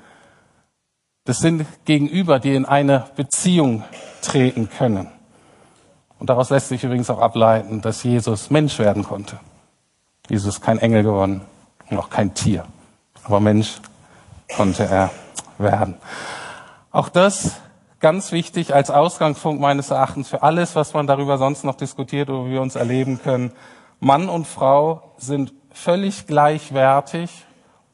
[1.26, 3.84] Das sind Gegenüber, die in eine Beziehung
[4.22, 5.08] treten können.
[6.20, 9.40] Und daraus lässt sich übrigens auch ableiten, dass Jesus Mensch werden konnte.
[10.30, 11.42] Jesus ist kein Engel geworden
[11.90, 12.66] und auch kein Tier.
[13.24, 13.80] Aber Mensch
[14.56, 15.12] konnte er
[15.58, 15.96] werden.
[16.92, 17.60] Auch das
[18.00, 22.50] ganz wichtig als Ausgangspunkt meines Erachtens für alles, was man darüber sonst noch diskutiert oder
[22.50, 23.52] wir uns erleben können.
[24.00, 27.46] Mann und Frau sind völlig gleichwertig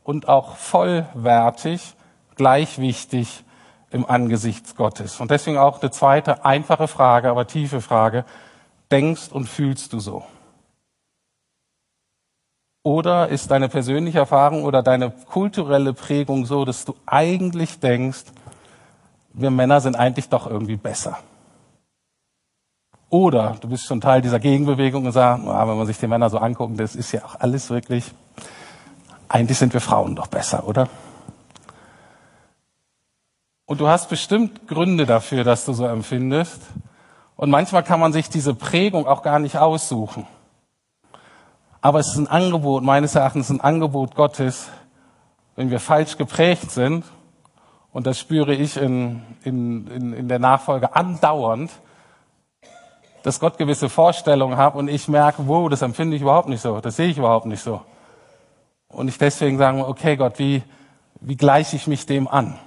[0.03, 1.95] und auch vollwertig,
[2.35, 3.42] gleich wichtig
[3.93, 5.19] im Angesicht Gottes.
[5.19, 8.25] Und deswegen auch eine zweite einfache Frage, aber tiefe Frage.
[8.91, 10.23] Denkst und fühlst du so?
[12.83, 18.25] Oder ist deine persönliche Erfahrung oder deine kulturelle Prägung so, dass du eigentlich denkst,
[19.31, 21.19] wir Männer sind eigentlich doch irgendwie besser?
[23.09, 26.29] Oder du bist schon Teil dieser Gegenbewegung und sagst, ah, wenn man sich die Männer
[26.29, 28.11] so anguckt, das ist ja auch alles wirklich,
[29.29, 30.89] eigentlich sind wir Frauen doch besser, oder?
[33.73, 36.61] Und du hast bestimmt Gründe dafür, dass du so empfindest.
[37.35, 40.27] Und manchmal kann man sich diese Prägung auch gar nicht aussuchen.
[41.81, 44.69] Aber es ist ein Angebot, meines Erachtens ein Angebot Gottes,
[45.55, 47.03] wenn wir falsch geprägt sind,
[47.91, 51.71] und das spüre ich in, in, in, in der Nachfolge andauernd,
[53.23, 56.79] dass Gott gewisse Vorstellungen hat und ich merke, wow, das empfinde ich überhaupt nicht so,
[56.79, 57.81] das sehe ich überhaupt nicht so.
[58.87, 60.61] Und ich deswegen sage, okay Gott, wie,
[61.21, 62.59] wie gleiche ich mich dem an?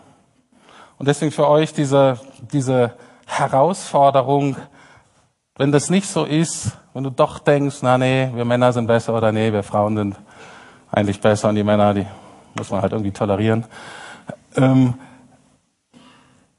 [0.98, 2.18] Und deswegen für euch diese,
[2.52, 2.94] diese
[3.26, 4.56] Herausforderung,
[5.56, 9.14] wenn das nicht so ist, wenn du doch denkst, na nee, wir Männer sind besser
[9.14, 10.16] oder nee, wir Frauen sind
[10.90, 12.06] eigentlich besser und die Männer, die
[12.56, 13.64] muss man halt irgendwie tolerieren,
[14.56, 14.94] ähm,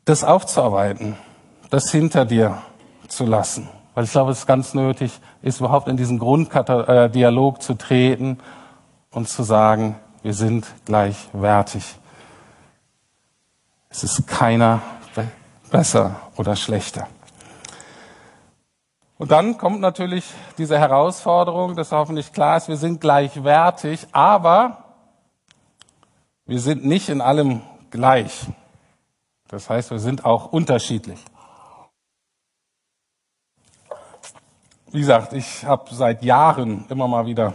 [0.06, 1.16] das aufzuarbeiten,
[1.70, 2.60] das hinter dir
[3.08, 3.68] zu lassen.
[3.96, 8.38] Weil ich glaube, es ist ganz nötig, ist überhaupt in diesen Grunddialog zu treten
[9.12, 11.96] und zu sagen, wir sind gleichwertig.
[13.90, 14.82] Es ist keiner
[15.70, 17.08] besser oder schlechter.
[19.18, 20.26] Und dann kommt natürlich
[20.58, 24.84] diese Herausforderung, dass hoffentlich klar ist, wir sind gleichwertig, aber
[26.46, 28.46] wir sind nicht in allem gleich.
[29.48, 31.20] Das heißt, wir sind auch unterschiedlich.
[34.92, 37.54] Wie gesagt, ich habe seit Jahren immer mal wieder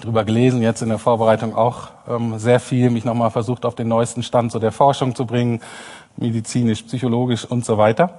[0.00, 3.88] drüber gelesen, jetzt in der Vorbereitung auch ähm, sehr viel, mich nochmal versucht, auf den
[3.88, 5.60] neuesten Stand so der Forschung zu bringen,
[6.16, 8.18] medizinisch, psychologisch und so weiter.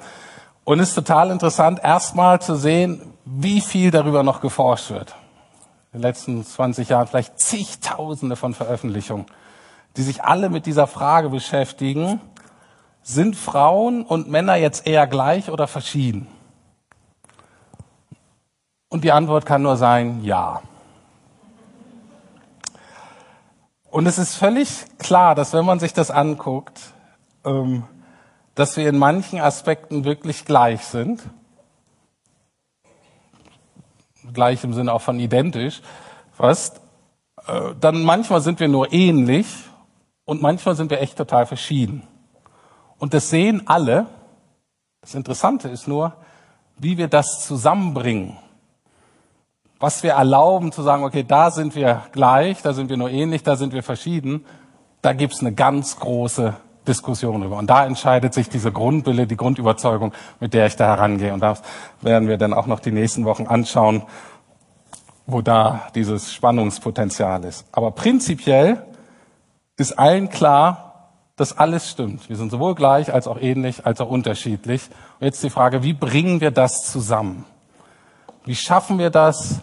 [0.63, 5.15] Und es ist total interessant, erstmal zu sehen, wie viel darüber noch geforscht wird.
[5.91, 9.25] In den letzten 20 Jahren vielleicht zigtausende von Veröffentlichungen,
[9.97, 12.21] die sich alle mit dieser Frage beschäftigen,
[13.01, 16.27] sind Frauen und Männer jetzt eher gleich oder verschieden?
[18.89, 20.61] Und die Antwort kann nur sein, ja.
[23.91, 26.79] Und es ist völlig klar, dass wenn man sich das anguckt,
[27.43, 27.83] ähm,
[28.53, 31.21] dass wir in manchen Aspekten wirklich gleich sind.
[34.31, 35.81] Gleich im Sinne auch von identisch,
[36.33, 36.81] fast.
[37.47, 39.47] Äh, dann manchmal sind wir nur ähnlich
[40.23, 42.07] und manchmal sind wir echt total verschieden.
[42.99, 44.05] Und das sehen alle.
[45.01, 46.13] Das Interessante ist nur,
[46.77, 48.37] wie wir das zusammenbringen
[49.79, 53.43] was wir erlauben zu sagen, okay, da sind wir gleich, da sind wir nur ähnlich,
[53.43, 54.45] da sind wir verschieden,
[55.01, 56.53] da gibt's eine ganz große
[56.87, 57.57] Diskussion drüber.
[57.57, 61.33] Und da entscheidet sich diese Grundwille, die Grundüberzeugung, mit der ich da herangehe.
[61.33, 61.61] Und das
[62.01, 64.03] werden wir dann auch noch die nächsten Wochen anschauen,
[65.25, 67.65] wo da dieses Spannungspotenzial ist.
[67.71, 68.85] Aber prinzipiell
[69.77, 72.27] ist allen klar, dass alles stimmt.
[72.27, 74.89] Wir sind sowohl gleich als auch ähnlich, als auch unterschiedlich.
[75.19, 77.45] Und jetzt die Frage, wie bringen wir das zusammen?
[78.43, 79.61] Wie schaffen wir das?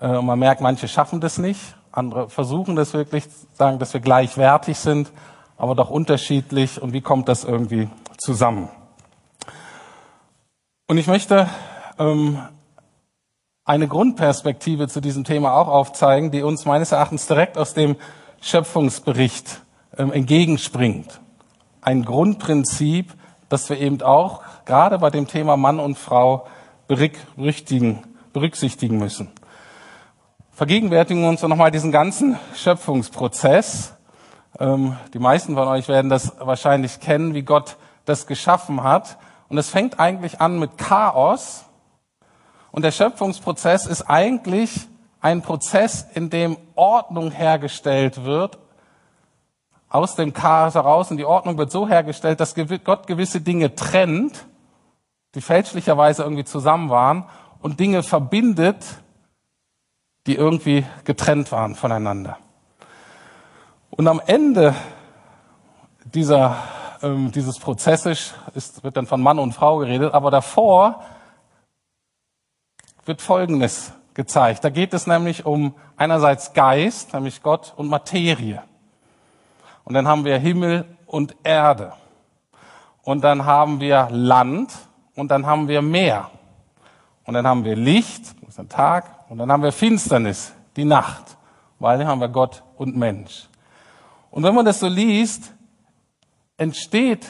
[0.00, 1.60] Äh, man merkt, manche schaffen das nicht.
[1.92, 5.10] Andere versuchen das wirklich, sagen, dass wir gleichwertig sind,
[5.56, 6.80] aber doch unterschiedlich.
[6.80, 8.68] Und wie kommt das irgendwie zusammen?
[10.86, 11.48] Und ich möchte
[11.98, 12.38] ähm,
[13.64, 17.96] eine Grundperspektive zu diesem Thema auch aufzeigen, die uns meines Erachtens direkt aus dem
[18.40, 19.60] Schöpfungsbericht
[19.98, 21.20] ähm, entgegenspringt.
[21.82, 23.12] Ein Grundprinzip,
[23.48, 26.46] das wir eben auch gerade bei dem Thema Mann und Frau
[26.88, 29.30] berücksichtigen müssen.
[30.60, 33.94] Vergegenwärtigen uns nochmal diesen ganzen Schöpfungsprozess.
[34.58, 39.16] Ähm, die meisten von euch werden das wahrscheinlich kennen, wie Gott das geschaffen hat.
[39.48, 41.64] Und es fängt eigentlich an mit Chaos.
[42.72, 44.86] Und der Schöpfungsprozess ist eigentlich
[45.22, 48.58] ein Prozess, in dem Ordnung hergestellt wird,
[49.88, 54.44] aus dem Chaos heraus und die Ordnung wird so hergestellt, dass Gott gewisse Dinge trennt,
[55.34, 57.24] die fälschlicherweise irgendwie zusammen waren
[57.62, 58.84] und Dinge verbindet,
[60.30, 62.38] die irgendwie getrennt waren voneinander.
[63.90, 64.76] Und am Ende
[66.04, 66.56] dieser,
[67.02, 71.02] ähm, dieses Prozesses ist, wird dann von Mann und Frau geredet, aber davor
[73.06, 74.62] wird Folgendes gezeigt.
[74.62, 78.62] Da geht es nämlich um einerseits Geist, nämlich Gott, und Materie.
[79.82, 81.92] Und dann haben wir Himmel und Erde.
[83.02, 84.72] Und dann haben wir Land
[85.16, 86.30] und dann haben wir Meer.
[87.24, 90.84] Und dann haben wir Licht, das ist ein Tag, und dann haben wir Finsternis, die
[90.84, 91.36] Nacht,
[91.78, 93.48] weil dann haben wir Gott und Mensch.
[94.32, 95.54] Und wenn man das so liest,
[96.56, 97.28] entsteht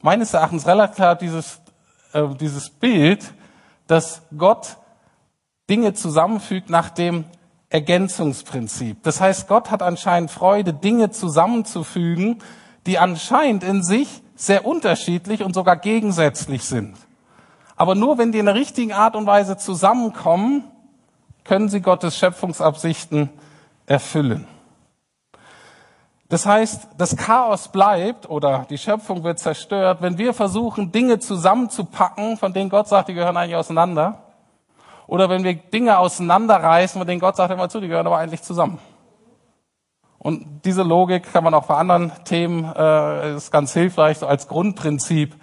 [0.00, 1.60] meines Erachtens relativ klar dieses,
[2.12, 3.34] äh, dieses Bild,
[3.88, 4.76] dass Gott
[5.68, 7.24] Dinge zusammenfügt nach dem
[7.70, 9.02] Ergänzungsprinzip.
[9.02, 12.38] Das heißt, Gott hat anscheinend Freude, Dinge zusammenzufügen,
[12.86, 16.96] die anscheinend in sich sehr unterschiedlich und sogar gegensätzlich sind.
[17.74, 20.70] Aber nur wenn die in der richtigen Art und Weise zusammenkommen,
[21.50, 23.28] können sie Gottes Schöpfungsabsichten
[23.84, 24.46] erfüllen.
[26.28, 32.36] Das heißt, das Chaos bleibt oder die Schöpfung wird zerstört, wenn wir versuchen, Dinge zusammenzupacken,
[32.36, 34.22] von denen Gott sagt, die gehören eigentlich auseinander
[35.08, 38.42] oder wenn wir Dinge auseinanderreißen, von denen Gott sagt immer zu, die gehören aber eigentlich
[38.42, 38.78] zusammen.
[40.20, 44.46] Und diese Logik kann man auch bei anderen Themen, äh, ist ganz hilfreich, so als
[44.46, 45.34] Grundprinzip,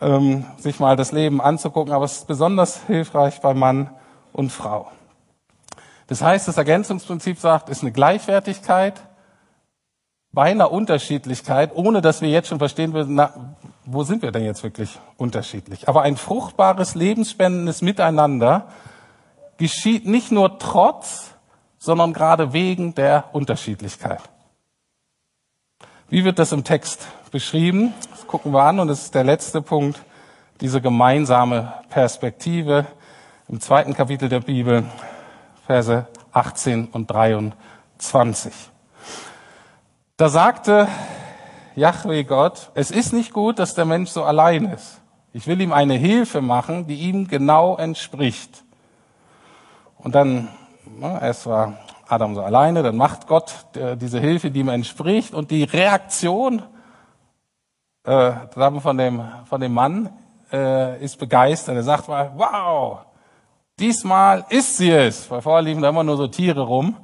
[0.00, 3.90] ähm, sich mal das Leben anzugucken, aber es ist besonders hilfreich bei Mann
[4.32, 4.92] und Frau.
[6.08, 9.00] Das heißt, das Ergänzungsprinzip sagt, ist eine Gleichwertigkeit
[10.32, 14.44] bei einer Unterschiedlichkeit, ohne dass wir jetzt schon verstehen würden, na, wo sind wir denn
[14.44, 15.88] jetzt wirklich unterschiedlich?
[15.88, 18.68] Aber ein fruchtbares, lebensspendendes Miteinander,
[19.58, 21.30] geschieht nicht nur trotz,
[21.78, 24.20] sondern gerade wegen der Unterschiedlichkeit.
[26.08, 27.92] Wie wird das im Text beschrieben?
[28.10, 30.00] Das gucken wir an und das ist der letzte Punkt,
[30.62, 32.86] diese gemeinsame Perspektive
[33.48, 34.84] im zweiten Kapitel der Bibel,
[35.68, 38.54] Verse 18 und 23.
[40.16, 40.88] Da sagte
[41.76, 44.98] Yahweh Gott, es ist nicht gut, dass der Mensch so allein ist.
[45.34, 48.64] Ich will ihm eine Hilfe machen, die ihm genau entspricht.
[49.98, 50.48] Und dann,
[50.86, 51.74] ne, erst war
[52.08, 55.34] Adam so alleine, dann macht Gott äh, diese Hilfe, die ihm entspricht.
[55.34, 56.62] Und die Reaktion
[58.04, 58.32] äh,
[58.80, 60.08] von dem, von dem Mann
[60.50, 61.76] äh, ist begeistert.
[61.76, 63.00] Er sagt mal, wow,
[63.78, 65.30] diesmal ist sie es.
[65.30, 66.96] Weil vorher liefen da immer nur so Tiere rum.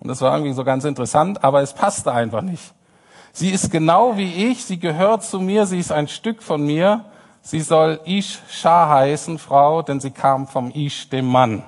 [0.00, 2.74] Und das war irgendwie so ganz interessant, aber es passte einfach nicht.
[3.32, 7.04] Sie ist genau wie ich, sie gehört zu mir, sie ist ein Stück von mir.
[7.40, 11.62] Sie soll Ish Shah heißen, Frau, denn sie kam vom Ish, dem Mann.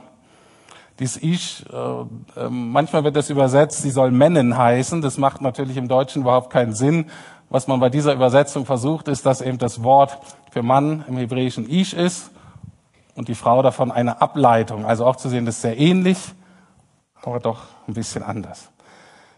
[1.01, 5.01] Dies Ich, äh, äh, manchmal wird das übersetzt, sie soll Männen heißen.
[5.01, 7.07] Das macht natürlich im Deutschen überhaupt keinen Sinn.
[7.51, 10.19] Was man bei dieser Übersetzung versucht, ist, dass eben das Wort
[10.53, 12.31] für Mann im Hebräischen Ish ist
[13.15, 14.85] und die Frau davon eine Ableitung.
[14.85, 16.19] Also auch zu sehen, das ist sehr ähnlich,
[17.23, 18.71] aber doch ein bisschen anders.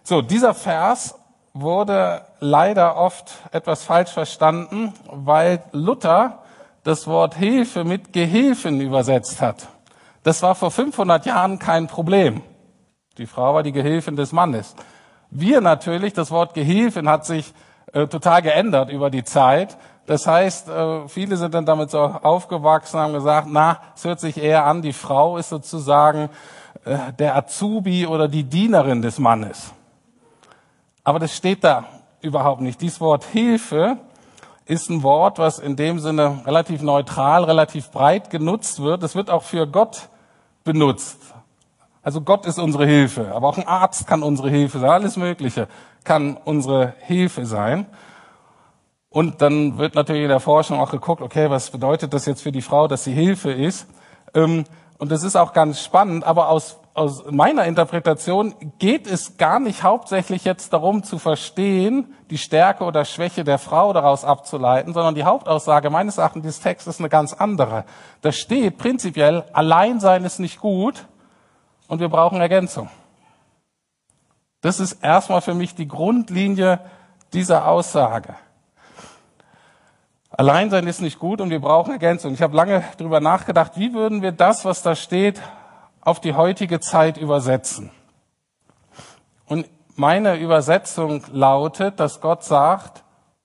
[0.02, 1.16] So, dieser Vers
[1.52, 6.42] wurde leider oft etwas falsch verstanden, weil Luther
[6.82, 9.68] das Wort Hilfe mit Gehilfen übersetzt hat.
[10.22, 12.42] Das war vor 500 Jahren kein Problem.
[13.18, 14.74] Die Frau war die Gehilfin des Mannes.
[15.30, 17.52] Wir natürlich, das Wort Gehilfin hat sich
[17.92, 19.76] äh, total geändert über die Zeit.
[20.06, 24.38] Das heißt, äh, viele sind dann damit so aufgewachsen, haben gesagt, na, es hört sich
[24.38, 26.30] eher an, die Frau ist sozusagen
[26.84, 29.72] äh, der Azubi oder die Dienerin des Mannes.
[31.02, 31.84] Aber das steht da
[32.20, 32.80] überhaupt nicht.
[32.80, 33.98] Dieses Wort Hilfe
[34.64, 39.02] ist ein Wort, was in dem Sinne relativ neutral, relativ breit genutzt wird.
[39.02, 40.08] Es wird auch für Gott
[40.64, 41.18] benutzt.
[42.02, 45.66] Also Gott ist unsere Hilfe, aber auch ein Arzt kann unsere Hilfe sein, alles Mögliche
[46.04, 47.86] kann unsere Hilfe sein.
[49.10, 52.52] Und dann wird natürlich in der Forschung auch geguckt, okay, was bedeutet das jetzt für
[52.52, 53.86] die Frau, dass sie Hilfe ist?
[54.34, 54.64] Ähm,
[54.98, 59.82] und das ist auch ganz spannend, aber aus, aus meiner Interpretation geht es gar nicht
[59.82, 65.24] hauptsächlich jetzt darum zu verstehen, die Stärke oder Schwäche der Frau daraus abzuleiten, sondern die
[65.24, 67.84] Hauptaussage meines Erachtens dieses Textes ist eine ganz andere.
[68.22, 71.06] Da steht prinzipiell, Alleinsein ist nicht gut
[71.88, 72.88] und wir brauchen Ergänzung.
[74.62, 76.80] Das ist erstmal für mich die Grundlinie
[77.34, 78.34] dieser Aussage.
[80.36, 82.34] Alleinsein ist nicht gut und wir brauchen Ergänzung.
[82.34, 85.40] Ich habe lange darüber nachgedacht, wie würden wir das, was da steht,
[86.02, 87.90] auf die heutige Zeit übersetzen.
[89.46, 93.02] Und meine Übersetzung lautet, dass Gott sagt,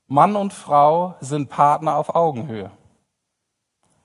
[0.08, 2.72] Mann und Frau sind Partner auf Augenhöhe.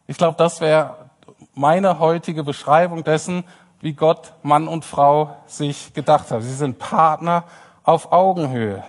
[0.06, 1.10] Ich glaube, das wäre
[1.54, 3.42] meine heutige Beschreibung dessen,
[3.80, 6.42] wie Gott Mann und Frau sich gedacht hat.
[6.42, 7.42] Sie sind Partner
[7.82, 8.84] auf Augenhöhe.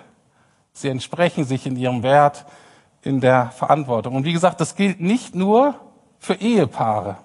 [0.71, 2.45] Sie entsprechen sich in ihrem Wert,
[3.07, 4.15] in der Verantwortung.
[4.15, 5.75] Und wie gesagt, das gilt nicht nur
[6.19, 7.17] für Ehepaare.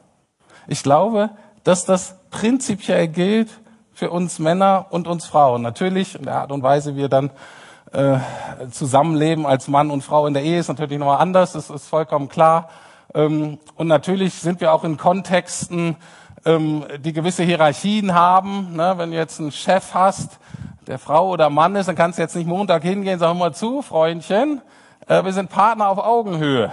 [0.69, 1.31] Ich glaube,
[1.65, 3.51] dass das prinzipiell gilt
[3.93, 5.63] für uns Männer und uns Frauen.
[5.63, 7.31] Natürlich in der Art und Weise, wie wir dann
[7.93, 8.19] äh,
[8.71, 12.29] zusammenleben als Mann und Frau in der Ehe, ist natürlich nochmal anders, das ist vollkommen
[12.29, 12.69] klar.
[13.13, 15.97] Ähm, und natürlich sind wir auch in Kontexten,
[16.45, 18.77] ähm, die gewisse Hierarchien haben.
[18.77, 18.95] Ne?
[18.97, 20.39] Wenn du jetzt einen Chef hast,
[20.87, 23.83] der Frau oder Mann ist, dann kannst du jetzt nicht Montag hingehen, sag mal zu,
[23.83, 24.63] Freundchen,
[25.07, 26.73] wir sind Partner auf Augenhöhe.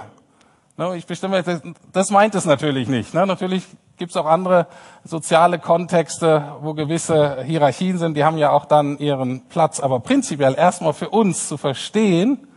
[0.77, 0.95] Ne?
[0.95, 1.43] Ich bestimme,
[1.91, 3.13] das meint es natürlich nicht.
[3.13, 3.25] Ne?
[3.27, 3.65] Natürlich
[3.97, 4.65] gibt es auch andere
[5.03, 9.79] soziale Kontexte, wo gewisse Hierarchien sind, die haben ja auch dann ihren Platz.
[9.79, 12.47] Aber prinzipiell erstmal für uns zu verstehen,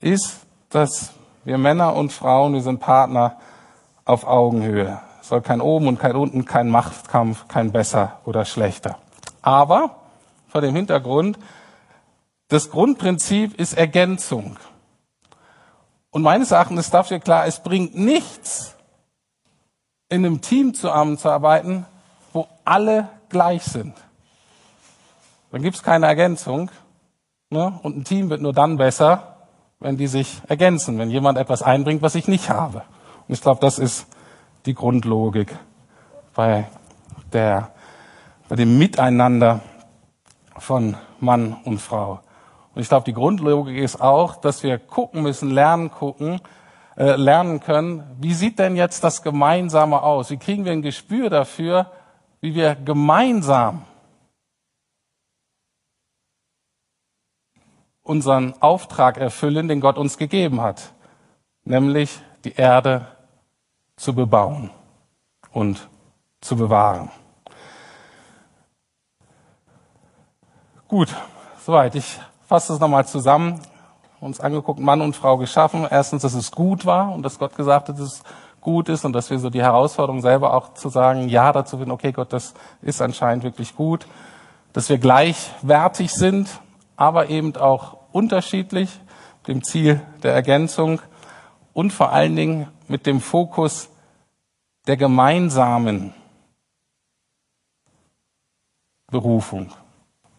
[0.00, 0.40] ist,
[0.70, 1.12] dass
[1.44, 3.36] wir Männer und Frauen, wir sind Partner
[4.04, 5.00] auf Augenhöhe.
[5.20, 8.96] Es soll kein oben und kein unten, kein Machtkampf, kein besser oder schlechter.
[9.42, 9.96] Aber
[10.48, 11.38] vor dem Hintergrund,
[12.48, 14.58] das Grundprinzip ist Ergänzung.
[16.10, 18.76] Und meines Erachtens ist dafür klar, es bringt nichts,
[20.08, 21.86] in einem Team zusammenzuarbeiten,
[22.32, 23.94] wo alle gleich sind.
[25.50, 26.70] Dann gibt es keine Ergänzung.
[27.50, 27.78] Ne?
[27.82, 29.36] Und ein Team wird nur dann besser,
[29.80, 32.82] wenn die sich ergänzen, wenn jemand etwas einbringt, was ich nicht habe.
[33.26, 34.06] Und ich glaube, das ist
[34.66, 35.56] die Grundlogik
[36.34, 36.68] bei,
[37.32, 37.70] der,
[38.48, 39.60] bei dem Miteinander
[40.58, 42.20] von Mann und Frau.
[42.74, 46.40] Und ich glaube, die Grundlogik ist auch, dass wir gucken müssen, lernen gucken,
[46.96, 50.30] äh, lernen können, wie sieht denn jetzt das Gemeinsame aus?
[50.30, 51.90] Wie kriegen wir ein Gespür dafür,
[52.40, 53.82] wie wir gemeinsam
[58.02, 60.92] unseren Auftrag erfüllen, den Gott uns gegeben hat,
[61.64, 63.06] nämlich die Erde
[63.96, 64.70] zu bebauen
[65.52, 65.88] und
[66.40, 67.10] zu bewahren.
[70.86, 71.08] Gut,
[71.64, 71.94] soweit.
[71.94, 73.60] Ich fasse es nochmal zusammen.
[74.20, 75.86] Uns angeguckt, Mann und Frau geschaffen.
[75.90, 78.22] Erstens, dass es gut war und dass Gott gesagt hat, dass es
[78.60, 81.92] gut ist und dass wir so die Herausforderung selber auch zu sagen, ja dazu finden,
[81.92, 84.06] okay Gott, das ist anscheinend wirklich gut.
[84.72, 86.48] Dass wir gleichwertig sind,
[86.96, 88.88] aber eben auch unterschiedlich,
[89.46, 91.00] dem Ziel der Ergänzung
[91.74, 93.90] und vor allen Dingen mit dem Fokus
[94.86, 96.14] der gemeinsamen
[99.10, 99.70] Berufung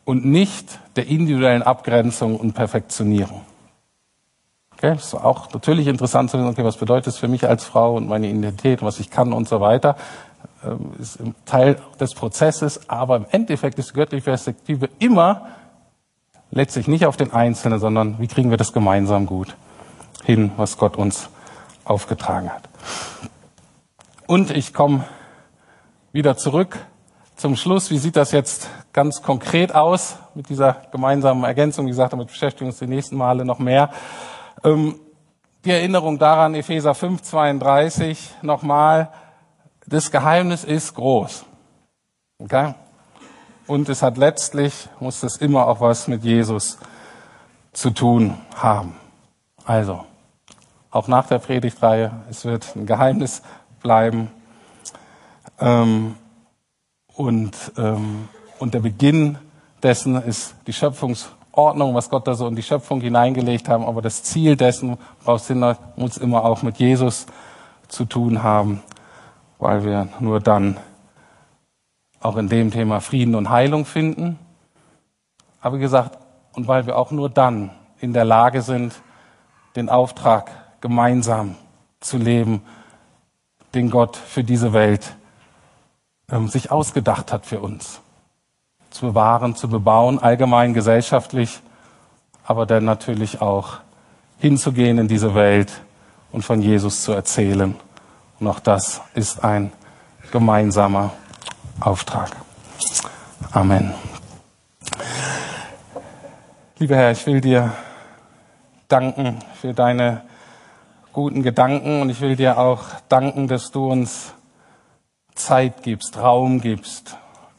[0.06, 3.41] und nicht der individuellen Abgrenzung und Perfektionierung.
[4.74, 7.63] Okay, das ist auch natürlich interessant zu wissen, okay, was bedeutet es für mich als
[7.63, 9.96] Frau und meine Identität, was ich kann und so weiter.
[10.63, 15.48] Ähm, ist Teil des Prozesses, aber im Endeffekt ist die göttliche Perspektive immer
[16.52, 19.56] letztlich nicht auf den Einzelnen, sondern wie kriegen wir das gemeinsam gut
[20.24, 21.30] hin, was Gott uns
[21.84, 22.68] aufgetragen hat.
[24.28, 25.06] Und ich komme
[26.12, 26.80] wieder zurück
[27.36, 27.91] zum Schluss.
[27.91, 31.86] Wie sieht das jetzt ganz konkret aus mit dieser gemeinsamen Ergänzung?
[31.86, 33.90] Wie gesagt, damit beschäftigen wir uns die nächsten Male noch mehr.
[34.64, 34.98] Ähm,
[35.66, 39.10] die Erinnerung daran, Epheser 5, 32, nochmal,
[39.86, 41.44] das Geheimnis ist groß.
[42.39, 42.74] Okay?
[43.68, 46.78] Und es hat letztlich, muss es immer auch was mit Jesus
[47.74, 48.96] zu tun haben.
[49.66, 50.06] Also,
[50.89, 53.41] auch nach der Predigtreihe, es wird ein Geheimnis
[53.82, 54.32] bleiben.
[55.60, 56.16] Ähm,
[57.14, 58.30] und, ähm,
[58.60, 59.38] und der Beginn
[59.84, 63.86] dessen ist die Schöpfungsordnung, was Gott da so in die Schöpfung hineingelegt haben.
[63.86, 67.26] Aber das Ziel dessen, woraus hin muss immer auch mit Jesus
[67.88, 68.82] zu tun haben,
[69.60, 70.78] weil wir nur dann
[72.20, 74.39] auch in dem Thema Frieden und Heilung finden.
[75.62, 76.18] Aber wie gesagt,
[76.53, 78.95] und weil wir auch nur dann in der Lage sind,
[79.76, 80.49] den Auftrag
[80.82, 81.56] gemeinsam
[81.99, 82.62] zu leben,
[83.74, 85.16] den Gott für diese Welt
[86.32, 88.01] ähm, sich ausgedacht hat für uns.
[88.96, 91.60] Zu bewahren, zu bebauen, allgemein gesellschaftlich,
[92.46, 93.80] aber dann natürlich auch
[94.39, 95.82] hinzugehen in diese Welt
[96.32, 97.76] und von Jesus zu erzählen.
[98.39, 99.74] Und auch das ist ein
[100.32, 101.12] gemeinsamer
[101.82, 102.30] Auftrag.
[103.52, 103.93] Amen.
[106.80, 107.74] Lieber Herr, ich will dir
[108.88, 110.22] danken für deine
[111.12, 114.34] guten Gedanken und ich will dir auch danken, dass du uns
[115.34, 117.18] Zeit gibst, Raum gibst,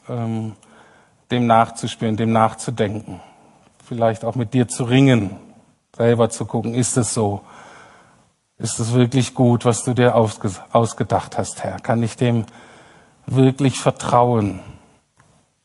[0.09, 0.53] ähm,
[1.31, 3.19] dem nachzuspüren, dem nachzudenken,
[3.85, 5.35] vielleicht auch mit dir zu ringen,
[5.95, 7.41] selber zu gucken, ist es so?
[8.59, 11.79] Ist es wirklich gut, was du dir ausgedacht hast, Herr?
[11.79, 12.45] Kann ich dem
[13.27, 14.61] wirklich vertrauen?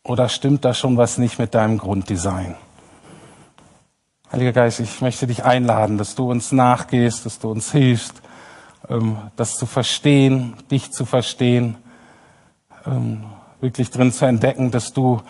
[0.05, 2.57] Oder stimmt da schon was nicht mit deinem Grunddesign?
[4.33, 8.21] Heiliger Geist, ich möchte dich einladen, dass du uns nachgehst, dass du uns hilfst,
[8.89, 11.77] ähm, das zu verstehen, dich zu verstehen,
[12.87, 13.25] ähm,
[13.61, 15.21] wirklich drin zu entdecken, dass du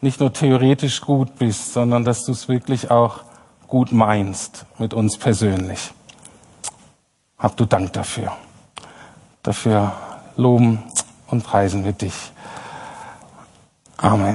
[0.00, 3.20] nicht nur theoretisch gut bist, sondern dass du es wirklich auch
[3.68, 5.92] gut meinst mit uns persönlich.
[7.38, 8.32] Hab du Dank dafür.
[9.42, 9.92] Dafür
[10.36, 10.82] loben
[11.28, 12.32] und preisen wir dich.
[13.96, 14.34] Amen.